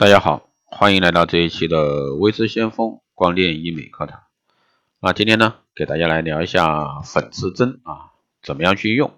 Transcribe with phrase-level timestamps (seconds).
[0.00, 4.22] 大家好，欢迎来到这一期的微之先锋光电医美课堂。
[4.98, 9.12] 那今天呢，给大家来聊一下粉刺针啊，怎么样去用？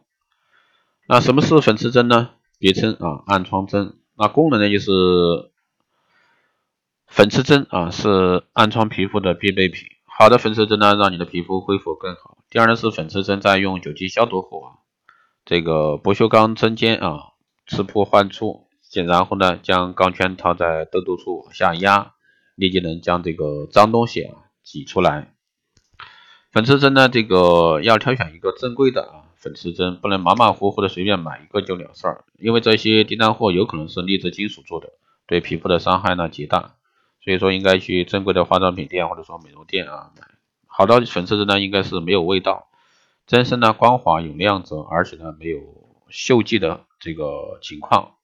[1.06, 2.30] 那什么是粉刺针呢？
[2.58, 4.00] 别称啊暗疮针。
[4.18, 4.90] 那功能呢，就是
[7.06, 9.86] 粉刺针啊是暗疮皮肤的必备品。
[10.04, 12.38] 好的粉刺针呢，让你的皮肤恢复更好。
[12.50, 14.82] 第二呢，是粉刺针在用酒精消毒后啊，
[15.44, 17.34] 这个不锈钢针尖啊，
[17.68, 18.66] 刺破患处。
[19.00, 22.12] 然后呢，将钢圈套在痘痘处往下压，
[22.55, 25.32] 立即能将这个脏东西啊挤出来。
[26.51, 34.91] 粉刺针呢，这个要挑选一个正规的啊粉刺针，不能马马虎虎的随便买一个就了事儿，因为这些低端货有可能是劣质金属做的，
[35.27, 36.74] 对皮肤的伤害呢极大。
[37.24, 40.27] 所以说应该去正规的化妆品店或者说美容店啊买。
[40.66, 42.68] 好的粉刺针呢，应该是没有味道，
[43.27, 45.59] 针身呢光滑有亮泽，而且呢没有
[46.10, 48.16] 锈迹的这个情况。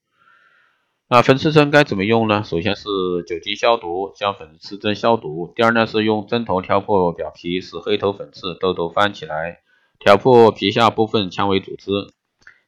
[1.10, 2.44] 那粉刺针该怎么用呢？
[2.44, 2.86] 首先是
[3.26, 5.50] 酒精消毒，将粉刺针消毒。
[5.56, 9.60] 第二呢是用针头挑破表皮，使黑头粉刺、痘痘翻起来，
[9.98, 12.12] 挑破皮下部分纤维组织。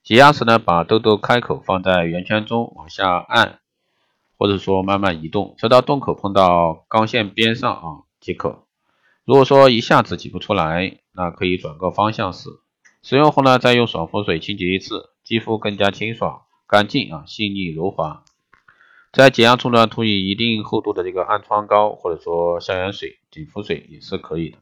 [0.02, 3.60] 挤压时呢，把痘痘开口放在圆圈中往下按，
[4.38, 7.82] 或者说慢慢移动，直到洞口碰到钢线边上啊
[8.20, 8.64] 即可。
[9.26, 12.48] 如果说一下子挤不出来，那可以转个方向使。
[13.02, 18.24] 使用后呢，再用爽肤水清洁一次，肌肤更加清爽干净啊，细腻柔滑。
[19.12, 24.58] 在解压处呢，涂以一定厚度的这个暗疮膏，或者说消炎水、紧肤水也是可以的。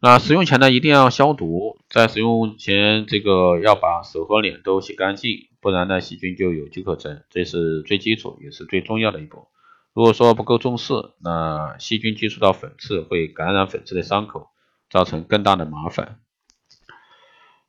[0.00, 9.46] 那使用前呢，一定要消毒，在使用前这个要把手和脸都洗干净，不然呢细菌就有机可乘，这是最基础也是最重要的一步。
[9.94, 14.48] 如果说不够重视，那细菌接触到粉刺会感染粉刺的伤口，
[14.90, 16.18] 造成更大的麻烦。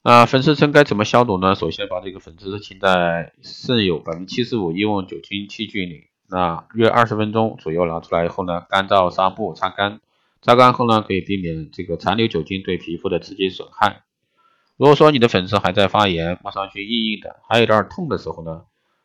[0.03, 1.55] 啊，粉刺针该怎么消毒呢？
[1.55, 10.01] 首先把这个粉刺浸在渗有百分之七十五医用酒精器具里，那约二十分钟左右拿出来以后呢，干燥纱布擦干，
[10.41, 14.03] 擦干后呢，可以避免这个残留酒精对皮肤的刺激损害。
[14.75, 18.63] 如果说你的粉刺还在发炎，摸上去硬硬的，还有点痛的时候呢，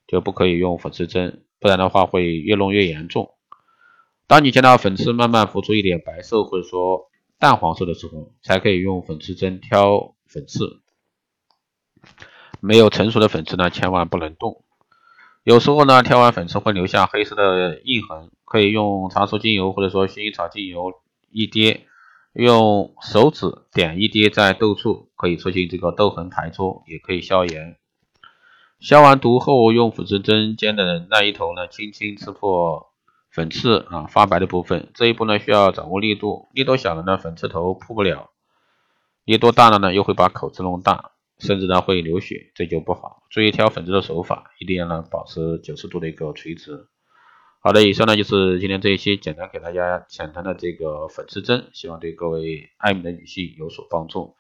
[0.09, 3.31] 就不可以用粉刺针，不然的话会越弄越严重。
[4.27, 10.81] 当你见到粉刺慢慢浮出一点白色或者说淡黄色的时候，才可以用粉刺针挑粉刺。
[12.61, 14.63] 没有成熟的粉刺呢，千万不能动。
[15.45, 20.93] 有时候呢，挑完粉刺会留下黑色的印痕，可以用茶树精油或者说薰衣草精油
[21.31, 21.87] 一滴，
[22.33, 27.77] 用手指点一滴在痘处，可以促进这个痘痕排出，也可以消炎。
[28.79, 32.91] 消完毒后，用粉刺针尖的那一头呢，轻轻刺破
[33.31, 34.91] 粉刺啊发白的部分。
[34.95, 38.31] 这一步呢，需要掌握力度，力度小了呢，粉刺头破不了；
[39.25, 41.13] 力度大了呢，又会把口子弄大。
[41.39, 43.23] 甚至呢会流血，这就不好。
[43.31, 46.87] 注意挑粉刺的手法，一定要呢保持九十度的一个垂直。
[47.61, 54.37] 好的，以上呢就是今天这一期简单给大家浅谈的这个粉刺针，希望对各位爱美的女性有所帮助。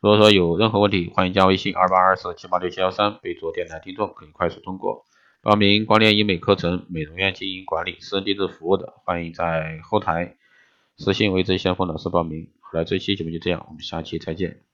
[0.00, 5.04] 如果说有任何问题，欢迎加微信二八二四七八六七幺三，备注电台听众，可以快速通过
[5.42, 10.36] 报名光电医美课程、美容院经营管理、私人定制服务的，欢迎在后台
[10.96, 12.48] 私信为这先锋老师报名。
[12.60, 14.71] 好了，这期节目就这样，我们下期再见。